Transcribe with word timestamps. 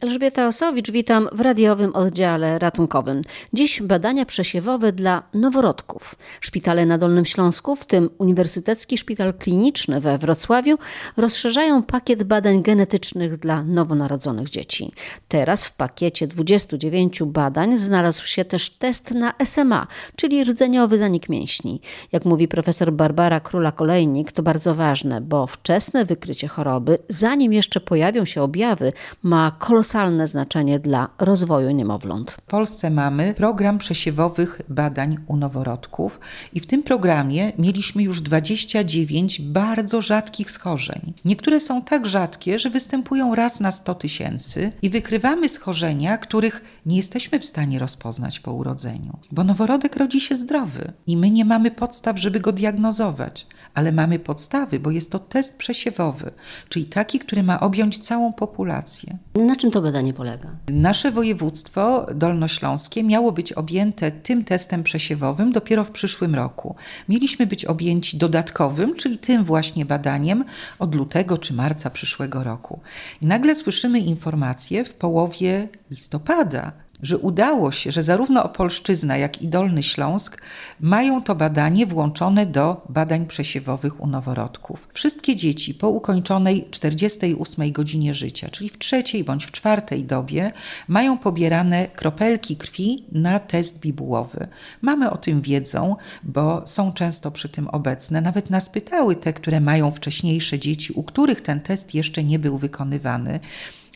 Elżbieta 0.00 0.46
Osowicz, 0.46 0.90
witam 0.90 1.28
w 1.32 1.40
radiowym 1.40 1.94
oddziale 1.94 2.58
ratunkowym. 2.58 3.22
Dziś 3.52 3.82
badania 3.82 4.26
przesiewowe 4.26 4.92
dla 4.92 5.22
noworodków. 5.34 6.14
Szpitale 6.40 6.86
na 6.86 6.98
Dolnym 6.98 7.24
Śląsku, 7.24 7.76
w 7.76 7.86
tym 7.86 8.10
Uniwersytecki 8.18 8.98
Szpital 8.98 9.34
Kliniczny 9.34 10.00
we 10.00 10.18
Wrocławiu, 10.18 10.78
rozszerzają 11.16 11.82
pakiet 11.82 12.22
badań 12.22 12.62
genetycznych 12.62 13.36
dla 13.36 13.62
nowonarodzonych 13.62 14.50
dzieci. 14.50 14.92
Teraz 15.28 15.66
w 15.66 15.76
pakiecie 15.76 16.26
29 16.26 17.22
badań 17.22 17.78
znalazł 17.78 18.26
się 18.26 18.44
też 18.44 18.70
test 18.70 19.10
na 19.10 19.34
SMA, 19.44 19.86
czyli 20.16 20.44
rdzeniowy 20.44 20.98
zanik 20.98 21.28
mięśni. 21.28 21.80
Jak 22.12 22.24
mówi 22.24 22.48
profesor 22.48 22.92
Barbara 22.92 23.40
Króla-Kolejnik, 23.40 24.32
to 24.32 24.42
bardzo 24.42 24.74
ważne, 24.74 25.20
bo 25.20 25.46
wczesne 25.46 26.04
wykrycie 26.04 26.48
choroby, 26.48 26.98
zanim 27.08 27.52
jeszcze 27.52 27.80
pojawią 27.80 28.24
się 28.24 28.42
objawy, 28.42 28.92
ma 29.22 29.56
kolosalny 29.58 29.85
kolosalne 29.86 30.28
znaczenie 30.28 30.78
dla 30.78 31.08
rozwoju 31.18 31.70
niemowląt. 31.70 32.30
W 32.30 32.40
Polsce 32.40 32.90
mamy 32.90 33.34
program 33.34 33.78
przesiewowych 33.78 34.60
badań 34.68 35.16
u 35.26 35.36
noworodków 35.36 36.20
i 36.54 36.60
w 36.60 36.66
tym 36.66 36.82
programie 36.82 37.52
mieliśmy 37.58 38.02
już 38.02 38.20
29 38.20 39.40
bardzo 39.40 40.02
rzadkich 40.02 40.50
schorzeń. 40.50 41.14
Niektóre 41.24 41.60
są 41.60 41.82
tak 41.82 42.06
rzadkie, 42.06 42.58
że 42.58 42.70
występują 42.70 43.34
raz 43.34 43.60
na 43.60 43.70
100 43.70 43.94
tysięcy 43.94 44.70
i 44.82 44.90
wykrywamy 44.90 45.48
schorzenia, 45.48 46.18
których 46.18 46.64
nie 46.86 46.96
jesteśmy 46.96 47.38
w 47.38 47.44
stanie 47.44 47.78
rozpoznać 47.78 48.40
po 48.40 48.52
urodzeniu, 48.52 49.18
bo 49.32 49.44
noworodek 49.44 49.96
rodzi 49.96 50.20
się 50.20 50.36
zdrowy 50.36 50.92
i 51.06 51.16
my 51.16 51.30
nie 51.30 51.44
mamy 51.44 51.70
podstaw, 51.70 52.18
żeby 52.18 52.40
go 52.40 52.52
diagnozować, 52.52 53.46
ale 53.74 53.92
mamy 53.92 54.18
podstawy, 54.18 54.80
bo 54.80 54.90
jest 54.90 55.12
to 55.12 55.18
test 55.18 55.58
przesiewowy, 55.58 56.30
czyli 56.68 56.84
taki, 56.86 57.18
który 57.18 57.42
ma 57.42 57.60
objąć 57.60 57.98
całą 57.98 58.32
populację. 58.32 59.18
Na 59.34 59.56
czym 59.56 59.70
to 59.76 59.82
badanie 59.82 60.12
polega? 60.12 60.48
Nasze 60.68 61.10
województwo 61.12 62.06
dolnośląskie 62.14 63.02
miało 63.02 63.32
być 63.32 63.52
objęte 63.52 64.10
tym 64.10 64.44
testem 64.44 64.82
przesiewowym 64.82 65.52
dopiero 65.52 65.84
w 65.84 65.90
przyszłym 65.90 66.34
roku. 66.34 66.74
Mieliśmy 67.08 67.46
być 67.46 67.64
objęci 67.64 68.16
dodatkowym, 68.16 68.94
czyli 68.94 69.18
tym 69.18 69.44
właśnie 69.44 69.86
badaniem 69.86 70.44
od 70.78 70.94
lutego 70.94 71.38
czy 71.38 71.54
marca 71.54 71.90
przyszłego 71.90 72.44
roku. 72.44 72.80
I 73.22 73.26
nagle 73.26 73.54
słyszymy 73.54 73.98
informację 73.98 74.84
w 74.84 74.94
połowie 74.94 75.68
listopada, 75.90 76.72
że 77.02 77.18
udało 77.18 77.72
się, 77.72 77.92
że 77.92 78.02
zarówno 78.02 78.44
Opolszczyzna, 78.44 79.16
jak 79.16 79.42
i 79.42 79.48
Dolny 79.48 79.82
Śląsk 79.82 80.42
mają 80.80 81.22
to 81.22 81.34
badanie 81.34 81.86
włączone 81.86 82.46
do 82.46 82.86
badań 82.88 83.26
przesiewowych 83.26 84.00
u 84.00 84.06
noworodków. 84.06 84.88
Wszystkie 84.92 85.36
dzieci 85.36 85.74
po 85.74 85.88
ukończonej 85.88 86.68
48 86.70 87.72
godzinie 87.72 88.14
życia, 88.14 88.50
czyli 88.50 88.70
w 88.70 88.78
trzeciej 88.78 89.24
bądź 89.24 89.46
w 89.46 89.50
czwartej 89.50 90.04
dobie, 90.04 90.52
mają 90.88 91.18
pobierane 91.18 91.88
kropelki 91.88 92.56
krwi 92.56 93.04
na 93.12 93.38
test 93.38 93.80
bibułowy. 93.80 94.48
Mamy 94.82 95.10
o 95.10 95.16
tym 95.16 95.40
wiedzą, 95.40 95.96
bo 96.22 96.62
są 96.66 96.92
często 96.92 97.30
przy 97.30 97.48
tym 97.48 97.68
obecne. 97.68 98.20
Nawet 98.20 98.50
nas 98.50 98.70
pytały 98.70 99.16
te, 99.16 99.32
które 99.32 99.60
mają 99.60 99.90
wcześniejsze 99.90 100.58
dzieci, 100.58 100.92
u 100.92 101.02
których 101.02 101.40
ten 101.40 101.60
test 101.60 101.94
jeszcze 101.94 102.24
nie 102.24 102.38
był 102.38 102.58
wykonywany 102.58 103.40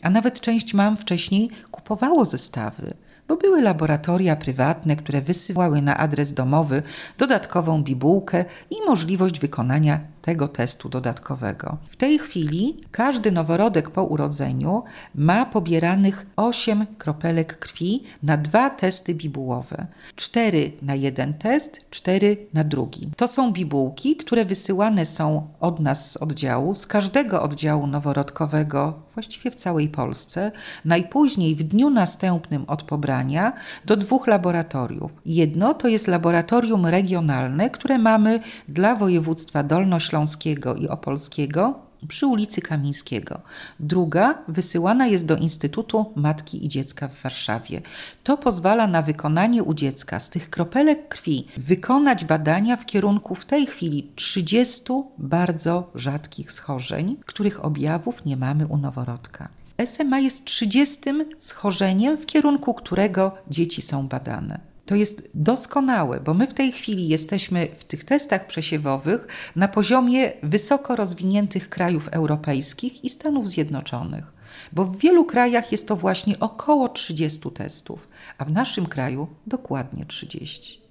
a 0.01 0.09
nawet 0.09 0.39
część 0.39 0.73
mam 0.73 0.97
wcześniej 0.97 1.49
kupowało 1.71 2.25
zestawy, 2.25 2.93
bo 3.27 3.37
były 3.37 3.61
laboratoria 3.61 4.35
prywatne, 4.35 4.95
które 4.95 5.21
wysyłały 5.21 5.81
na 5.81 5.97
adres 5.97 6.33
domowy 6.33 6.83
dodatkową 7.17 7.83
bibułkę 7.83 8.45
i 8.69 8.75
możliwość 8.87 9.39
wykonania 9.39 9.99
tego 10.21 10.47
testu 10.47 10.89
dodatkowego. 10.89 11.77
W 11.89 11.95
tej 11.95 12.19
chwili 12.19 12.77
każdy 12.91 13.31
noworodek 13.31 13.89
po 13.89 14.03
urodzeniu 14.03 14.83
ma 15.15 15.45
pobieranych 15.45 16.25
8 16.35 16.85
kropelek 16.97 17.59
krwi 17.59 18.03
na 18.23 18.37
dwa 18.37 18.69
testy 18.69 19.15
bibułowe. 19.15 19.85
4 20.15 20.71
na 20.81 20.95
jeden 20.95 21.33
test, 21.33 21.85
4 21.89 22.37
na 22.53 22.63
drugi. 22.63 23.09
To 23.17 23.27
są 23.27 23.51
bibułki, 23.53 24.15
które 24.15 24.45
wysyłane 24.45 25.05
są 25.05 25.47
od 25.59 25.79
nas 25.79 26.11
z 26.11 26.17
oddziału, 26.17 26.75
z 26.75 26.87
każdego 26.87 27.43
oddziału 27.43 27.87
noworodkowego, 27.87 28.93
właściwie 29.13 29.51
w 29.51 29.55
całej 29.55 29.89
Polsce, 29.89 30.51
najpóźniej 30.85 31.55
w 31.55 31.63
dniu 31.63 31.89
następnym 31.89 32.65
od 32.67 32.83
pobrania 32.83 33.53
do 33.85 33.97
dwóch 33.97 34.27
laboratoriów. 34.27 35.11
Jedno 35.25 35.73
to 35.73 35.87
jest 35.87 36.07
laboratorium 36.07 36.85
regionalne, 36.85 37.69
które 37.69 37.97
mamy 37.97 38.39
dla 38.67 38.95
województwa 38.95 39.63
dolnośląskiego 39.63 40.10
Śląskiego 40.11 40.75
i 40.75 40.87
Opolskiego 40.87 41.79
przy 42.07 42.27
ulicy 42.27 42.61
Kamińskiego. 42.61 43.41
Druga 43.79 44.37
wysyłana 44.47 45.07
jest 45.07 45.25
do 45.25 45.37
Instytutu 45.37 46.05
Matki 46.15 46.65
i 46.65 46.69
Dziecka 46.69 47.07
w 47.07 47.21
Warszawie. 47.21 47.81
To 48.23 48.37
pozwala 48.37 48.87
na 48.87 49.01
wykonanie 49.01 49.63
u 49.63 49.73
dziecka 49.73 50.19
z 50.19 50.29
tych 50.29 50.49
kropelek 50.49 51.07
krwi 51.07 51.47
wykonać 51.57 52.25
badania 52.25 52.77
w 52.77 52.85
kierunku 52.85 53.35
w 53.35 53.45
tej 53.45 53.65
chwili 53.65 54.11
30 54.15 54.83
bardzo 55.17 55.91
rzadkich 55.95 56.51
schorzeń, 56.51 57.17
których 57.25 57.65
objawów 57.65 58.25
nie 58.25 58.37
mamy 58.37 58.67
u 58.67 58.77
noworodka. 58.77 59.49
SMA 59.85 60.19
jest 60.19 60.45
30 60.45 61.09
schorzeniem, 61.37 62.17
w 62.17 62.25
kierunku 62.25 62.73
którego 62.73 63.31
dzieci 63.49 63.81
są 63.81 64.07
badane. 64.07 64.70
To 64.91 64.95
jest 64.95 65.29
doskonałe, 65.33 66.19
bo 66.19 66.33
my 66.33 66.47
w 66.47 66.53
tej 66.53 66.71
chwili 66.71 67.07
jesteśmy 67.07 67.67
w 67.77 67.83
tych 67.83 68.03
testach 68.03 68.47
przesiewowych 68.47 69.27
na 69.55 69.67
poziomie 69.67 70.33
wysoko 70.43 70.95
rozwiniętych 70.95 71.69
krajów 71.69 72.07
europejskich 72.07 73.03
i 73.03 73.09
Stanów 73.09 73.49
Zjednoczonych. 73.49 74.33
Bo 74.71 74.85
w 74.85 74.97
wielu 74.97 75.25
krajach 75.25 75.71
jest 75.71 75.87
to 75.87 75.95
właśnie 75.95 76.39
około 76.39 76.89
30 76.89 77.51
testów, 77.51 78.07
a 78.37 78.45
w 78.45 78.51
naszym 78.51 78.85
kraju 78.85 79.27
dokładnie 79.47 80.05
30. 80.05 80.81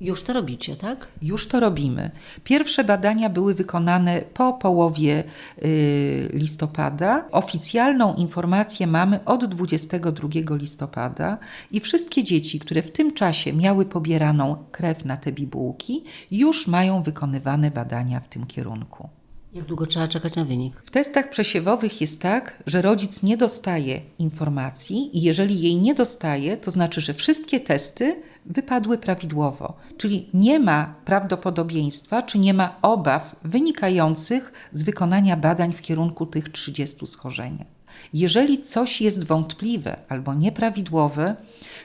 Już 0.00 0.22
to 0.22 0.32
robicie, 0.32 0.76
tak? 0.76 1.08
Już 1.22 1.48
to 1.48 1.60
robimy. 1.60 2.10
Pierwsze 2.44 2.84
badania 2.84 3.28
były 3.28 3.54
wykonane 3.54 4.22
po 4.34 4.52
połowie 4.52 5.24
y, 5.62 6.30
listopada. 6.32 7.28
Oficjalną 7.30 8.14
informację 8.14 8.86
mamy 8.86 9.24
od 9.24 9.44
22 9.44 10.28
listopada 10.56 11.38
i 11.70 11.80
wszystkie 11.80 12.22
dzieci, 12.24 12.60
które 12.60 12.82
w 12.82 12.90
tym 12.90 13.14
czasie 13.14 13.52
miały 13.52 13.84
pobieraną 13.84 14.64
krew 14.72 15.04
na 15.04 15.16
te 15.16 15.32
bibułki, 15.32 16.04
już 16.30 16.66
mają 16.66 17.02
wykonywane 17.02 17.70
badania 17.70 18.20
w 18.20 18.28
tym 18.28 18.46
kierunku. 18.46 19.08
Jak 19.52 19.64
długo 19.64 19.86
trzeba 19.86 20.08
czekać 20.08 20.36
na 20.36 20.44
wynik? 20.44 20.82
W 20.84 20.90
testach 20.90 21.30
przesiewowych 21.30 22.00
jest 22.00 22.22
tak, 22.22 22.62
że 22.66 22.82
rodzic 22.82 23.22
nie 23.22 23.36
dostaje 23.36 24.00
informacji 24.18 25.18
i 25.18 25.22
jeżeli 25.22 25.60
jej 25.60 25.76
nie 25.76 25.94
dostaje, 25.94 26.56
to 26.56 26.70
znaczy, 26.70 27.00
że 27.00 27.14
wszystkie 27.14 27.60
testy 27.60 28.22
wypadły 28.48 28.98
prawidłowo, 28.98 29.76
czyli 29.96 30.28
nie 30.34 30.60
ma 30.60 30.94
prawdopodobieństwa 31.04 32.22
czy 32.22 32.38
nie 32.38 32.54
ma 32.54 32.76
obaw 32.82 33.36
wynikających 33.44 34.52
z 34.72 34.82
wykonania 34.82 35.36
badań 35.36 35.72
w 35.72 35.82
kierunku 35.82 36.26
tych 36.26 36.48
30 36.48 37.06
schorzeń. 37.06 37.64
Jeżeli 38.12 38.62
coś 38.62 39.00
jest 39.00 39.26
wątpliwe 39.26 39.96
albo 40.08 40.34
nieprawidłowe, 40.34 41.36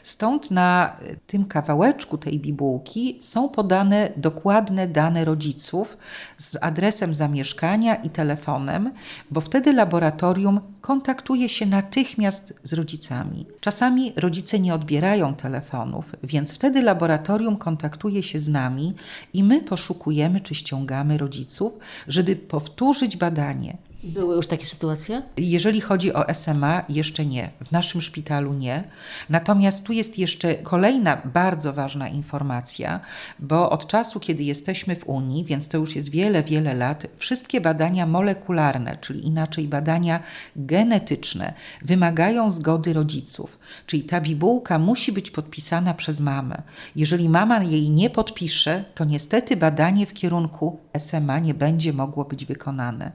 stąd 0.03 0.51
na 0.51 0.97
tym 1.27 1.45
kawałeczku 1.45 2.17
tej 2.17 2.39
bibułki 2.39 3.17
są 3.19 3.49
podane 3.49 4.09
dokładne 4.17 4.87
dane 4.87 5.25
rodziców 5.25 5.97
z 6.37 6.57
adresem 6.61 7.13
zamieszkania 7.13 7.95
i 7.95 8.09
telefonem, 8.09 8.91
bo 9.31 9.41
wtedy 9.41 9.73
laboratorium 9.73 10.59
kontaktuje 10.81 11.49
się 11.49 11.65
natychmiast 11.65 12.59
z 12.63 12.73
rodzicami. 12.73 13.45
Czasami 13.59 14.13
rodzice 14.15 14.59
nie 14.59 14.73
odbierają 14.73 15.35
telefonów, 15.35 16.05
więc 16.23 16.51
wtedy 16.51 16.81
laboratorium 16.81 17.57
kontaktuje 17.57 18.23
się 18.23 18.39
z 18.39 18.49
nami 18.49 18.93
i 19.33 19.43
my 19.43 19.61
poszukujemy 19.61 20.41
czy 20.41 20.55
ściągamy 20.55 21.17
rodziców, 21.17 21.73
żeby 22.07 22.35
powtórzyć 22.35 23.17
badanie. 23.17 23.77
Były 24.03 24.35
już 24.35 24.47
takie 24.47 24.65
sytuacje? 24.65 25.21
Jeżeli 25.37 25.81
chodzi 25.81 26.13
o 26.13 26.33
SMA, 26.33 26.83
jeszcze 26.89 27.25
nie. 27.25 27.51
W 27.65 27.71
naszym 27.71 28.01
szpitalu 28.01 28.53
nie. 28.53 28.83
Natomiast 29.29 29.85
tu 29.85 29.93
jest 29.93 30.19
jeszcze 30.19 30.55
kolejna 30.55 31.21
bardzo 31.25 31.73
ważna 31.73 32.07
informacja, 32.07 32.99
bo 33.39 33.69
od 33.69 33.87
czasu, 33.87 34.19
kiedy 34.19 34.43
jesteśmy 34.43 34.95
w 34.95 35.07
Unii, 35.07 35.45
więc 35.45 35.67
to 35.67 35.77
już 35.77 35.95
jest 35.95 36.11
wiele, 36.11 36.43
wiele 36.43 36.73
lat, 36.73 37.07
wszystkie 37.17 37.61
badania 37.61 38.05
molekularne, 38.05 38.97
czyli 39.01 39.27
inaczej 39.27 39.67
badania 39.67 40.19
genetyczne, 40.55 41.53
wymagają 41.81 42.49
zgody 42.49 42.93
rodziców. 42.93 43.59
Czyli 43.87 44.03
ta 44.03 44.21
bibułka 44.21 44.79
musi 44.79 45.11
być 45.11 45.31
podpisana 45.31 45.93
przez 45.93 46.19
mamę. 46.19 46.61
Jeżeli 46.95 47.29
mama 47.29 47.63
jej 47.63 47.89
nie 47.89 48.09
podpisze, 48.09 48.83
to 48.95 49.05
niestety 49.05 49.57
badanie 49.57 50.05
w 50.05 50.13
kierunku 50.13 50.79
SMA 50.97 51.39
nie 51.39 51.53
będzie 51.53 51.93
mogło 51.93 52.25
być 52.25 52.45
wykonane. 52.45 53.11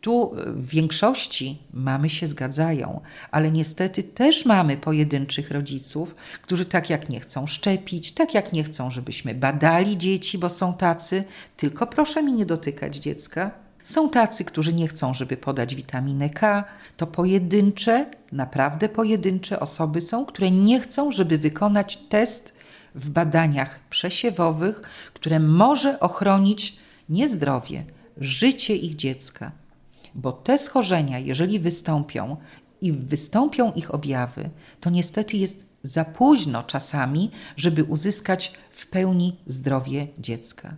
Tu 0.00 0.32
w 0.46 0.66
większości 0.68 1.58
mamy 1.72 2.10
się 2.10 2.26
zgadzają, 2.26 3.00
ale 3.30 3.50
niestety 3.50 4.02
też 4.02 4.46
mamy 4.46 4.76
pojedynczych 4.76 5.50
rodziców, 5.50 6.14
którzy 6.42 6.64
tak 6.64 6.90
jak 6.90 7.08
nie 7.08 7.20
chcą 7.20 7.46
szczepić, 7.46 8.12
tak 8.12 8.34
jak 8.34 8.52
nie 8.52 8.64
chcą, 8.64 8.90
żebyśmy 8.90 9.34
badali 9.34 9.98
dzieci, 9.98 10.38
bo 10.38 10.48
są 10.48 10.74
tacy, 10.74 11.24
tylko 11.56 11.86
proszę 11.86 12.22
mi 12.22 12.32
nie 12.32 12.46
dotykać 12.46 12.96
dziecka, 12.96 13.50
Są 13.82 14.10
tacy, 14.10 14.44
którzy 14.44 14.72
nie 14.72 14.88
chcą, 14.88 15.14
żeby 15.14 15.36
podać 15.36 15.74
witaminę 15.74 16.30
K. 16.30 16.64
To 16.96 17.06
pojedyncze, 17.06 18.06
naprawdę 18.32 18.88
pojedyncze 18.88 19.60
osoby 19.60 20.00
są, 20.00 20.26
które 20.26 20.50
nie 20.50 20.80
chcą, 20.80 21.12
żeby 21.12 21.38
wykonać 21.38 21.96
test 21.96 22.54
w 22.94 23.10
badaniach 23.10 23.80
przesiewowych, 23.90 24.82
które 25.14 25.40
może 25.40 26.00
ochronić 26.00 26.76
nie 27.08 27.28
zdrowie, 27.28 27.84
życie 28.16 28.76
ich 28.76 28.94
dziecka. 28.94 29.52
Bo 30.14 30.32
te 30.32 30.58
schorzenia, 30.58 31.18
jeżeli 31.18 31.60
wystąpią 31.60 32.36
i 32.80 32.92
wystąpią 32.92 33.72
ich 33.72 33.94
objawy, 33.94 34.50
to 34.80 34.90
niestety 34.90 35.36
jest 35.36 35.66
za 35.82 36.04
późno 36.04 36.62
czasami, 36.62 37.30
żeby 37.56 37.84
uzyskać 37.84 38.52
w 38.72 38.86
pełni 38.86 39.36
zdrowie 39.46 40.08
dziecka. 40.18 40.74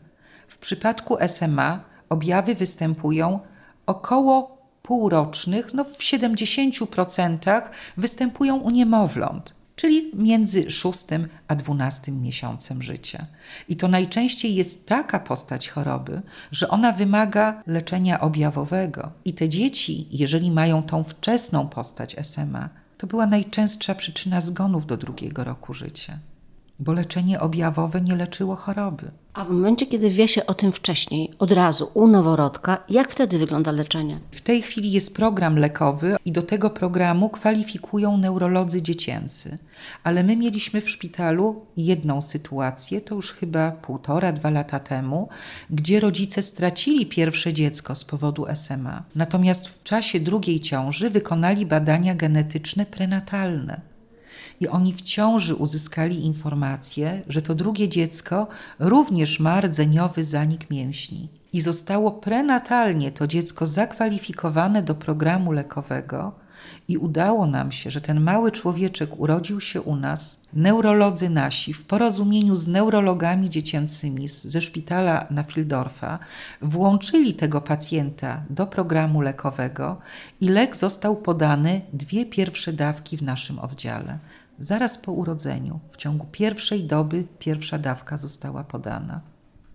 W 0.49 0.59
przypadku 0.59 1.17
SMA 1.29 1.85
objawy 2.09 2.55
występują 2.55 3.41
około 3.87 4.63
półrocznych, 4.83 5.75
no 5.75 5.85
w 5.85 5.99
70% 5.99 7.63
występują 7.97 8.57
u 8.57 8.71
niemowląt, 8.71 9.55
czyli 9.77 10.11
między 10.15 10.71
6 10.71 11.05
a 11.49 11.55
12 11.55 12.13
miesiącem 12.13 12.83
życia. 12.83 13.27
I 13.69 13.77
to 13.77 13.89
najczęściej 13.89 14.55
jest 14.55 14.87
taka 14.87 15.21
postać 15.21 15.69
choroby, 15.69 16.23
że 16.53 16.69
ona 16.69 16.93
wymaga 16.93 17.63
leczenia 17.67 18.21
objawowego. 18.21 19.13
I 19.25 19.35
te 19.35 19.49
dzieci, 19.49 20.07
jeżeli 20.11 20.51
mają 20.51 20.83
tą 20.83 21.03
wczesną 21.03 21.69
postać 21.69 22.17
SMA, 22.23 22.69
to 22.99 23.07
była 23.07 23.27
najczęstsza 23.27 23.95
przyczyna 23.95 24.41
zgonów 24.41 24.87
do 24.87 24.97
drugiego 24.97 25.45
roku 25.45 25.75
życia, 25.75 26.19
bo 26.83 26.93
leczenie 26.93 27.41
objawowe 27.41 28.01
nie 28.01 28.17
leczyło 28.17 28.57
choroby. 28.57 29.11
A 29.35 29.45
w 29.45 29.51
momencie, 29.51 29.87
kiedy 29.87 30.11
wie 30.11 30.29
się 30.29 30.47
o 30.47 30.55
tym 30.55 30.73
wcześniej, 30.73 31.31
od 31.39 31.53
razu 31.53 31.91
u 31.95 32.09
noworodka, 32.09 32.85
jak 32.89 33.11
wtedy 33.11 33.39
wygląda 33.39 33.73
leczenie? 33.73 34.21
W 34.31 34.41
tej 34.41 34.63
chwili 34.63 34.93
jest 34.93 35.17
program 35.17 35.57
lekowy 35.59 36.17
i 36.25 36.33
do 36.33 36.43
tego 36.43 36.71
programu 36.71 37.29
kwalifikują 37.29 38.17
neurolodzy 38.17 38.83
dziecięcy. 38.83 39.59
Ale 40.05 40.23
my 40.23 40.37
mieliśmy 40.37 40.81
w 40.81 40.91
szpitalu 40.91 41.67
jedną 41.77 42.21
sytuację, 42.21 43.01
to 43.01 43.15
już 43.15 43.33
chyba 43.33 43.71
półtora, 43.71 44.33
dwa 44.33 44.51
lata 44.51 44.81
temu, 44.81 45.29
gdzie 45.71 46.01
rodzice 46.01 46.43
stracili 46.43 47.07
pierwsze 47.07 47.53
dziecko 47.53 47.95
z 47.95 48.05
powodu 48.05 48.47
SMA. 48.55 49.03
Natomiast 49.15 49.69
w 49.69 49.83
czasie 49.83 50.21
drugiej 50.21 50.61
ciąży 50.61 51.11
wykonali 51.11 51.67
badania 51.67 52.15
genetyczne 52.15 52.87
prenatalne 52.87 53.92
i 54.61 54.69
oni 54.69 54.93
w 54.93 55.03
ciąży 55.03 55.55
uzyskali 55.55 56.25
informację, 56.25 57.23
że 57.29 57.43
to 57.43 57.55
drugie 57.55 57.89
dziecko 57.89 58.49
również 58.79 59.41
ma 59.41 59.61
rdzeniowy 59.61 60.25
zanik 60.25 60.71
mięśni. 60.71 61.29
I 61.53 61.61
zostało 61.61 62.11
prenatalnie 62.11 63.13
to 63.13 63.27
dziecko 63.27 63.67
zakwalifikowane 63.67 64.83
do 64.83 64.95
programu 64.95 65.53
lekowego, 65.53 66.43
i 66.89 66.99
udało 66.99 67.47
nam 67.47 67.73
się, 67.73 67.91
że 67.91 68.01
ten 68.01 68.21
mały 68.21 68.53
człowieczek 68.53 69.21
urodził 69.21 69.61
się 69.61 69.83
u 69.83 69.97
nas. 69.97 70.43
Neurolodzy 70.53 71.31
nasi, 71.31 71.73
w 71.73 71.85
porozumieniu 71.85 72.55
z 72.55 72.69
neurologami 72.69 73.51
dziecięcymi 73.51 74.29
ze 74.29 74.61
szpitala 74.61 75.27
na 75.31 75.43
Fildorfa, 75.43 76.19
włączyli 76.63 77.35
tego 77.35 77.61
pacjenta 77.61 78.43
do 78.51 78.67
programu 78.67 79.21
lekowego 79.21 79.99
i 80.41 80.49
lek 80.49 80.77
został 80.77 81.17
podany 81.17 81.81
dwie 81.93 82.27
pierwsze 82.27 82.73
dawki 82.73 83.17
w 83.17 83.23
naszym 83.23 83.59
oddziale. 83.59 84.19
Zaraz 84.63 84.99
po 84.99 85.13
urodzeniu, 85.13 85.81
w 85.91 85.97
ciągu 85.97 86.27
pierwszej 86.33 86.85
doby, 86.85 87.25
pierwsza 87.39 87.79
dawka 87.79 88.17
została 88.17 88.65
podana. 88.65 89.21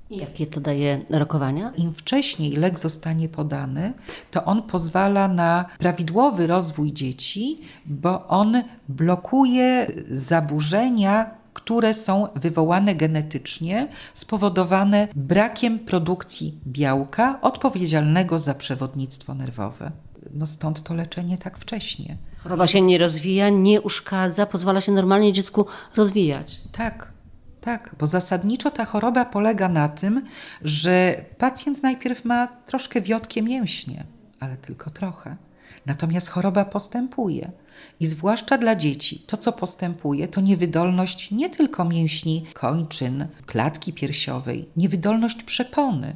I 0.10 0.18
jakie 0.18 0.48
to 0.48 0.62
daje 0.62 1.06
rokowania? 1.10 1.72
Im 1.78 1.94
wcześniej 1.94 2.52
lek 2.52 2.80
zostanie 2.80 3.30
podany, 3.30 3.94
to 4.32 4.46
on 4.46 4.64
pozwala 4.64 5.28
na 5.28 5.66
prawidłowy 5.80 6.48
rozwój 6.48 6.94
dzieci, 6.94 7.58
bo 7.86 8.28
on 8.28 8.64
blokuje 8.90 9.88
zaburzenia, 10.12 11.32
które 11.54 11.94
są 11.94 12.28
wywołane 12.36 12.96
genetycznie, 12.96 13.88
spowodowane 14.14 15.08
brakiem 15.16 15.80
produkcji 15.80 16.60
białka 16.68 17.42
odpowiedzialnego 17.42 18.40
za 18.40 18.54
przewodnictwo 18.54 19.34
nerwowe. 19.34 19.92
No 20.34 20.46
stąd 20.46 20.84
to 20.84 20.94
leczenie 20.94 21.38
tak 21.38 21.58
wcześnie. 21.58 22.18
Choroba 22.44 22.68
się 22.68 22.82
nie 22.82 22.98
rozwija, 22.98 23.50
nie 23.50 23.82
uszkadza, 23.82 24.46
pozwala 24.46 24.82
się 24.82 24.92
normalnie 24.92 25.34
dziecku 25.34 25.66
rozwijać. 25.96 26.62
Tak, 26.72 27.12
tak, 27.62 27.96
bo 28.00 28.08
zasadniczo 28.08 28.72
ta 28.72 28.86
choroba 28.86 29.26
polega 29.26 29.70
na 29.70 29.90
tym, 29.90 30.26
że 30.62 31.26
pacjent 31.38 31.84
najpierw 31.84 32.26
ma 32.26 32.48
troszkę 32.48 33.02
wiotkie 33.02 33.42
mięśnie, 33.42 34.04
ale 34.40 34.58
tylko 34.58 34.90
trochę. 34.90 35.36
Natomiast 35.86 36.30
choroba 36.30 36.66
postępuje. 36.66 37.52
I 38.00 38.06
zwłaszcza 38.06 38.58
dla 38.58 38.76
dzieci, 38.76 39.20
to 39.20 39.38
co 39.38 39.52
postępuje, 39.52 40.28
to 40.28 40.42
niewydolność 40.42 41.32
nie 41.32 41.50
tylko 41.50 41.86
mięśni 41.86 42.46
kończyn, 42.54 43.28
klatki 43.46 43.94
piersiowej, 43.94 44.70
niewydolność 44.78 45.44
przepony, 45.44 46.16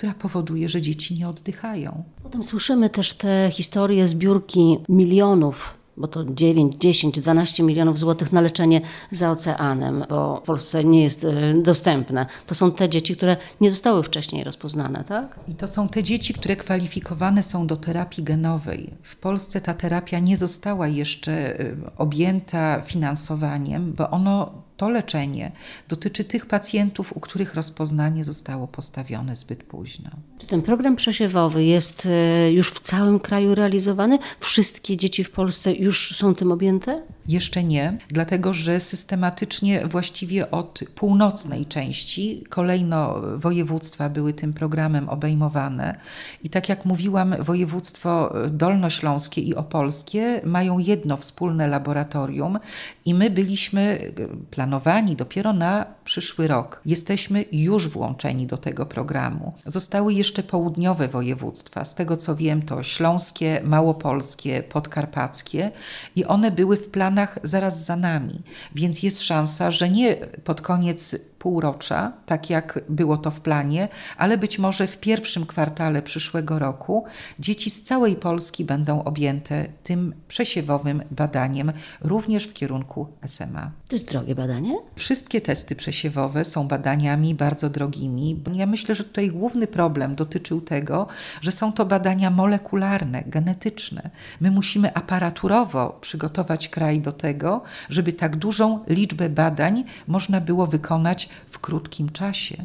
która 0.00 0.14
powoduje, 0.14 0.68
że 0.68 0.80
dzieci 0.80 1.18
nie 1.18 1.28
oddychają. 1.28 2.04
Potem 2.22 2.44
słyszymy 2.44 2.90
też 2.90 3.12
te 3.12 3.50
historie 3.52 4.06
zbiórki 4.06 4.78
milionów 4.88 5.80
bo 5.96 6.08
to 6.08 6.24
9, 6.24 6.76
10, 6.78 7.20
12 7.20 7.62
milionów 7.62 7.98
złotych 7.98 8.32
na 8.32 8.40
leczenie 8.40 8.80
za 9.10 9.30
oceanem, 9.30 10.04
bo 10.08 10.36
w 10.36 10.42
Polsce 10.42 10.84
nie 10.84 11.02
jest 11.02 11.24
e, 11.24 11.54
dostępne. 11.62 12.26
To 12.46 12.54
są 12.54 12.72
te 12.72 12.88
dzieci, 12.88 13.16
które 13.16 13.36
nie 13.60 13.70
zostały 13.70 14.02
wcześniej 14.02 14.44
rozpoznane, 14.44 15.04
tak? 15.04 15.40
I 15.48 15.54
to 15.54 15.68
są 15.68 15.88
te 15.88 16.02
dzieci, 16.02 16.34
które 16.34 16.56
kwalifikowane 16.56 17.42
są 17.42 17.66
do 17.66 17.76
terapii 17.76 18.24
genowej. 18.24 18.94
W 19.02 19.16
Polsce 19.16 19.60
ta 19.60 19.74
terapia 19.74 20.18
nie 20.18 20.36
została 20.36 20.88
jeszcze 20.88 21.60
e, 21.60 21.76
objęta 21.96 22.80
finansowaniem, 22.80 23.92
bo 23.92 24.10
ono 24.10 24.52
to 24.80 24.88
leczenie 24.88 25.52
dotyczy 25.88 26.24
tych 26.24 26.46
pacjentów, 26.46 27.16
u 27.16 27.20
których 27.20 27.54
rozpoznanie 27.54 28.24
zostało 28.24 28.68
postawione 28.68 29.36
zbyt 29.36 29.62
późno. 29.62 30.10
Czy 30.38 30.46
ten 30.46 30.62
program 30.62 30.96
przesiewowy 30.96 31.64
jest 31.64 32.06
e, 32.06 32.52
już 32.52 32.70
w 32.70 32.80
całym 32.80 33.20
kraju 33.20 33.54
realizowany? 33.54 34.18
Wszystkie 34.38 34.96
dzieci 34.96 35.24
w 35.24 35.30
Polsce 35.30 35.72
już 35.72 36.16
są 36.16 36.34
tym 36.34 36.52
objęte? 36.52 37.02
Jeszcze 37.28 37.64
nie, 37.64 37.98
dlatego 38.08 38.54
że 38.54 38.80
systematycznie 38.80 39.86
właściwie 39.86 40.50
od 40.50 40.80
północnej 40.94 41.66
części 41.66 42.44
kolejno 42.48 43.20
województwa 43.36 44.08
były 44.08 44.32
tym 44.32 44.52
programem 44.52 45.08
obejmowane. 45.08 46.00
I 46.44 46.50
tak 46.50 46.68
jak 46.68 46.84
mówiłam, 46.84 47.34
województwo 47.40 48.34
dolnośląskie 48.50 49.40
i 49.40 49.54
opolskie 49.54 50.40
mają 50.44 50.78
jedno 50.78 51.16
wspólne 51.16 51.66
laboratorium 51.66 52.58
i 53.04 53.14
my 53.14 53.30
byliśmy 53.30 54.12
planowani 54.50 54.69
dopiero 55.16 55.52
na 55.52 55.86
przyszły 56.10 56.48
rok. 56.48 56.80
Jesteśmy 56.86 57.44
już 57.52 57.88
włączeni 57.88 58.46
do 58.46 58.58
tego 58.58 58.86
programu. 58.86 59.52
Zostały 59.66 60.14
jeszcze 60.14 60.42
południowe 60.42 61.08
województwa. 61.08 61.84
Z 61.84 61.94
tego 61.94 62.16
co 62.16 62.36
wiem, 62.36 62.62
to 62.62 62.82
śląskie, 62.82 63.60
małopolskie, 63.64 64.62
podkarpackie 64.62 65.70
i 66.16 66.24
one 66.24 66.50
były 66.50 66.76
w 66.76 66.88
planach 66.88 67.38
zaraz 67.42 67.84
za 67.84 67.96
nami, 67.96 68.42
więc 68.74 69.02
jest 69.02 69.22
szansa, 69.22 69.70
że 69.70 69.88
nie 69.88 70.16
pod 70.44 70.60
koniec 70.60 71.16
półrocza, 71.38 72.12
tak 72.26 72.50
jak 72.50 72.80
było 72.88 73.16
to 73.16 73.30
w 73.30 73.40
planie, 73.40 73.88
ale 74.16 74.38
być 74.38 74.58
może 74.58 74.86
w 74.86 74.98
pierwszym 74.98 75.46
kwartale 75.46 76.02
przyszłego 76.02 76.58
roku 76.58 77.04
dzieci 77.38 77.70
z 77.70 77.82
całej 77.82 78.16
Polski 78.16 78.64
będą 78.64 79.04
objęte 79.04 79.66
tym 79.82 80.14
przesiewowym 80.28 81.02
badaniem, 81.10 81.72
również 82.00 82.44
w 82.44 82.52
kierunku 82.52 83.06
SMA. 83.26 83.70
To 83.88 83.96
jest 83.96 84.08
drogie 84.08 84.34
badanie? 84.34 84.76
Wszystkie 84.96 85.40
testy 85.40 85.76
przesiewowe 85.76 85.99
są 86.42 86.68
badaniami 86.68 87.34
bardzo 87.34 87.70
drogimi. 87.70 88.40
Ja 88.52 88.66
myślę, 88.66 88.94
że 88.94 89.04
tutaj 89.04 89.30
główny 89.30 89.66
problem 89.66 90.14
dotyczył 90.14 90.60
tego, 90.60 91.06
że 91.40 91.52
są 91.52 91.72
to 91.72 91.86
badania 91.86 92.30
molekularne, 92.30 93.22
genetyczne. 93.26 94.10
My 94.40 94.50
musimy 94.50 94.94
aparaturowo 94.94 95.98
przygotować 96.00 96.68
kraj 96.68 97.00
do 97.00 97.12
tego, 97.12 97.62
żeby 97.88 98.12
tak 98.12 98.36
dużą 98.36 98.84
liczbę 98.86 99.28
badań 99.28 99.84
można 100.06 100.40
było 100.40 100.66
wykonać 100.66 101.28
w 101.50 101.58
krótkim 101.58 102.12
czasie. 102.12 102.64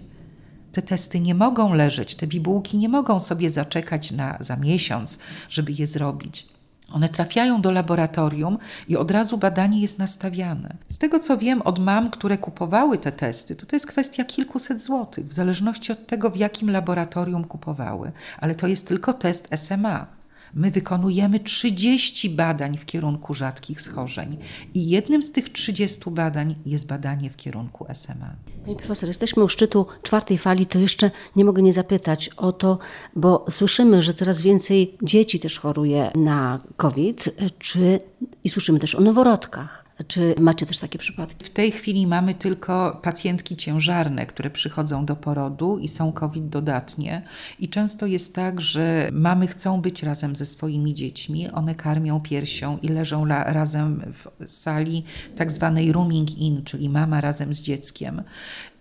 Te 0.71 0.81
testy 0.81 1.19
nie 1.19 1.35
mogą 1.35 1.73
leżeć, 1.73 2.15
te 2.15 2.27
bibułki 2.27 2.77
nie 2.77 2.89
mogą 2.89 3.19
sobie 3.19 3.49
zaczekać 3.49 4.11
na, 4.11 4.37
za 4.39 4.55
miesiąc, 4.55 5.19
żeby 5.49 5.71
je 5.71 5.87
zrobić. 5.87 6.54
One 6.91 7.09
trafiają 7.09 7.61
do 7.61 7.71
laboratorium 7.71 8.57
i 8.87 8.97
od 8.97 9.11
razu 9.11 9.37
badanie 9.37 9.81
jest 9.81 9.99
nastawiane. 9.99 10.75
Z 10.89 10.97
tego 10.97 11.19
co 11.19 11.37
wiem 11.37 11.61
od 11.61 11.79
mam, 11.79 12.09
które 12.09 12.37
kupowały 12.37 12.97
te 12.97 13.11
testy, 13.11 13.55
to 13.55 13.65
to 13.65 13.75
jest 13.75 13.87
kwestia 13.87 14.23
kilkuset 14.23 14.83
złotych, 14.83 15.27
w 15.27 15.33
zależności 15.33 15.91
od 15.91 16.07
tego, 16.07 16.29
w 16.29 16.37
jakim 16.37 16.69
laboratorium 16.69 17.43
kupowały. 17.43 18.11
Ale 18.39 18.55
to 18.55 18.67
jest 18.67 18.87
tylko 18.87 19.13
test 19.13 19.49
SMA. 19.55 20.14
My 20.53 20.71
wykonujemy 20.71 21.39
30 21.39 22.29
badań 22.29 22.77
w 22.77 22.85
kierunku 22.85 23.33
rzadkich 23.33 23.81
schorzeń 23.81 24.37
i 24.73 24.89
jednym 24.89 25.23
z 25.23 25.31
tych 25.31 25.49
30 25.49 26.11
badań 26.11 26.55
jest 26.65 26.87
badanie 26.87 27.29
w 27.29 27.35
kierunku 27.35 27.85
SMA. 27.93 28.35
Pani 28.63 28.75
profesor, 28.75 29.07
jesteśmy 29.07 29.43
u 29.43 29.47
szczytu 29.47 29.85
czwartej 30.03 30.37
fali, 30.37 30.65
to 30.65 30.79
jeszcze 30.79 31.11
nie 31.35 31.45
mogę 31.45 31.61
nie 31.61 31.73
zapytać 31.73 32.29
o 32.29 32.51
to, 32.51 32.79
bo 33.15 33.45
słyszymy, 33.49 34.01
że 34.01 34.13
coraz 34.13 34.41
więcej 34.41 34.97
dzieci 35.01 35.39
też 35.39 35.59
choruje 35.59 36.11
na 36.15 36.59
COVID, 36.77 37.29
czy 37.59 37.99
i 38.43 38.49
słyszymy 38.49 38.79
też 38.79 38.95
o 38.95 39.01
noworodkach. 39.01 39.84
Czy 40.07 40.35
macie 40.39 40.65
też 40.65 40.79
takie 40.79 40.99
przypadki? 40.99 41.45
W 41.45 41.49
tej 41.49 41.71
chwili 41.71 42.07
mamy 42.07 42.33
tylko 42.33 42.99
pacjentki 43.03 43.55
ciężarne, 43.55 44.25
które 44.25 44.49
przychodzą 44.49 45.05
do 45.05 45.15
porodu 45.15 45.77
i 45.77 45.87
są 45.87 46.11
COVID 46.11 46.49
dodatnie. 46.49 47.21
I 47.59 47.69
często 47.69 48.05
jest 48.05 48.35
tak, 48.35 48.61
że 48.61 49.09
mamy 49.13 49.47
chcą 49.47 49.81
być 49.81 50.03
razem 50.03 50.35
ze 50.35 50.45
swoimi 50.45 50.93
dziećmi, 50.93 51.51
one 51.51 51.75
karmią 51.75 52.21
piersią 52.21 52.77
i 52.81 52.87
leżą 52.87 53.23
la, 53.25 53.43
razem 53.43 54.13
w 54.13 54.49
sali 54.49 55.03
tak 55.35 55.51
zwanej 55.51 55.91
rooming 55.91 56.37
in, 56.37 56.63
czyli 56.63 56.89
mama 56.89 57.21
razem 57.21 57.53
z 57.53 57.61
dzieckiem. 57.61 58.23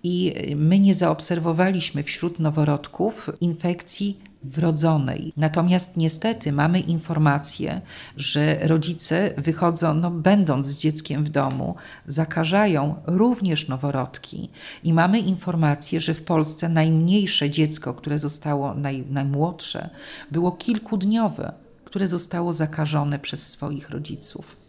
I 0.02 0.34
my 0.56 0.78
nie 0.78 0.94
zaobserwowaliśmy 0.94 2.02
wśród 2.02 2.38
noworodków 2.38 3.30
infekcji 3.40 4.18
wrodzonej. 4.44 5.32
Natomiast 5.36 5.96
niestety 5.96 6.52
mamy 6.52 6.80
informację, 6.80 7.80
że 8.16 8.58
rodzice 8.62 9.34
wychodzą, 9.36 9.94
no, 9.94 10.10
będąc 10.10 10.66
z 10.66 10.76
dzieckiem 10.76 11.24
w 11.24 11.28
domu, 11.28 11.74
zakażają 12.06 12.94
również 13.06 13.68
noworodki. 13.68 14.50
I 14.84 14.92
mamy 14.92 15.18
informację, 15.18 16.00
że 16.00 16.14
w 16.14 16.22
Polsce 16.22 16.68
najmniejsze 16.68 17.50
dziecko, 17.50 17.94
które 17.94 18.18
zostało 18.18 18.74
naj, 18.74 19.04
najmłodsze, 19.10 19.90
było 20.30 20.52
kilkudniowe, 20.52 21.52
które 21.84 22.06
zostało 22.06 22.52
zakażone 22.52 23.18
przez 23.18 23.50
swoich 23.50 23.90
rodziców. 23.90 24.63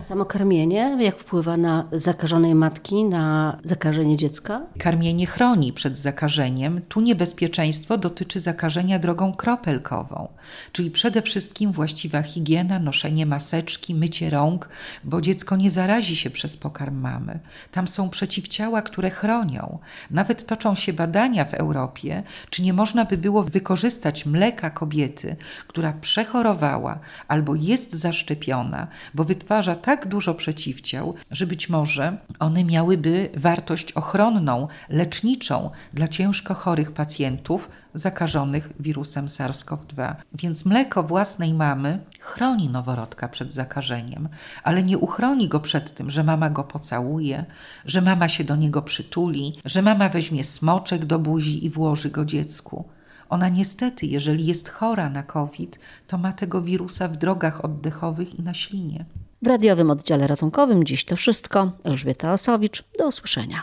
Samo 0.00 0.24
karmienie, 0.24 0.96
jak 1.00 1.18
wpływa 1.18 1.56
na 1.56 1.88
zakażonej 1.92 2.54
matki, 2.54 3.04
na 3.04 3.56
zakażenie 3.64 4.16
dziecka? 4.16 4.60
Karmienie 4.78 5.26
chroni 5.26 5.72
przed 5.72 5.98
zakażeniem. 5.98 6.80
Tu 6.88 7.00
niebezpieczeństwo 7.00 7.98
dotyczy 7.98 8.40
zakażenia 8.40 8.98
drogą 8.98 9.32
kropelkową, 9.32 10.28
czyli 10.72 10.90
przede 10.90 11.22
wszystkim 11.22 11.72
właściwa 11.72 12.22
higiena, 12.22 12.78
noszenie 12.78 13.26
maseczki, 13.26 13.94
mycie 13.94 14.30
rąk, 14.30 14.68
bo 15.04 15.20
dziecko 15.20 15.56
nie 15.56 15.70
zarazi 15.70 16.16
się 16.16 16.30
przez 16.30 16.56
pokarm 16.56 17.00
mamy. 17.00 17.38
Tam 17.72 17.88
są 17.88 18.10
przeciwciała, 18.10 18.82
które 18.82 19.10
chronią. 19.10 19.78
Nawet 20.10 20.46
toczą 20.46 20.74
się 20.74 20.92
badania 20.92 21.44
w 21.44 21.54
Europie, 21.54 22.22
czy 22.50 22.62
nie 22.62 22.72
można 22.72 23.04
by 23.04 23.18
było 23.18 23.42
wykorzystać 23.42 24.26
mleka 24.26 24.70
kobiety, 24.70 25.36
która 25.68 25.92
przechorowała 25.92 26.98
albo 27.28 27.54
jest 27.54 27.94
zaszczepiona, 27.94 28.86
bo 29.14 29.24
wytwarza 29.24 29.74
tak 29.90 30.08
dużo 30.08 30.34
przeciwciał, 30.34 31.14
że 31.30 31.46
być 31.46 31.68
może 31.68 32.18
one 32.38 32.64
miałyby 32.64 33.30
wartość 33.36 33.92
ochronną, 33.92 34.68
leczniczą 34.88 35.70
dla 35.92 36.08
ciężko 36.08 36.54
chorych 36.54 36.92
pacjentów 36.92 37.70
zakażonych 37.94 38.72
wirusem 38.80 39.26
SARS-CoV-2. 39.26 40.14
Więc 40.34 40.64
mleko 40.64 41.02
własnej 41.02 41.54
mamy 41.54 42.00
chroni 42.20 42.68
noworodka 42.68 43.28
przed 43.28 43.52
zakażeniem, 43.52 44.28
ale 44.62 44.82
nie 44.82 44.98
uchroni 44.98 45.48
go 45.48 45.60
przed 45.60 45.94
tym, 45.94 46.10
że 46.10 46.24
mama 46.24 46.50
go 46.50 46.64
pocałuje, 46.64 47.44
że 47.86 48.00
mama 48.00 48.28
się 48.28 48.44
do 48.44 48.56
niego 48.56 48.82
przytuli, 48.82 49.60
że 49.64 49.82
mama 49.82 50.08
weźmie 50.08 50.44
smoczek 50.44 51.04
do 51.04 51.18
buzi 51.18 51.64
i 51.64 51.70
włoży 51.70 52.10
go 52.10 52.24
dziecku. 52.24 52.84
Ona 53.28 53.48
niestety, 53.48 54.06
jeżeli 54.06 54.46
jest 54.46 54.68
chora 54.68 55.10
na 55.10 55.22
COVID, 55.22 55.78
to 56.06 56.18
ma 56.18 56.32
tego 56.32 56.62
wirusa 56.62 57.08
w 57.08 57.16
drogach 57.16 57.64
oddechowych 57.64 58.38
i 58.38 58.42
na 58.42 58.54
ślinie. 58.54 59.04
W 59.42 59.46
radiowym 59.46 59.90
oddziale 59.90 60.26
ratunkowym 60.26 60.84
dziś 60.84 61.04
to 61.04 61.16
wszystko. 61.16 61.72
Elżbieta 61.84 62.32
Osowicz, 62.32 62.84
do 62.98 63.08
usłyszenia. 63.08 63.56